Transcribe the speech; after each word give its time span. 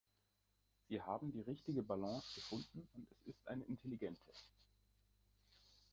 Sie 0.87 0.99
haben 0.99 1.31
die 1.31 1.41
richtige 1.41 1.83
Balance 1.83 2.33
gefunden, 2.33 2.89
und 2.95 3.05
es 3.11 3.21
ist 3.35 3.47
eine 3.47 3.63
intelligente. 3.65 4.31